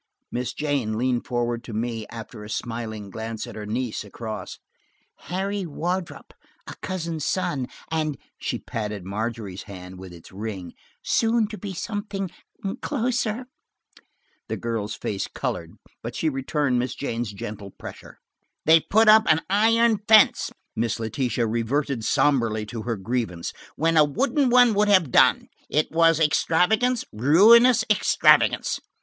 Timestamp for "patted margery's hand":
8.57-9.99